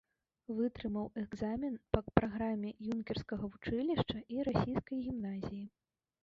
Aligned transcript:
Вытрымаў 0.59 1.07
экзамен 1.23 1.75
па 1.95 1.99
праграме 2.15 2.71
юнкерскага 2.95 3.43
вучылішча 3.57 4.17
і 4.37 4.41
расійскай 4.49 4.97
гімназіі. 5.11 5.63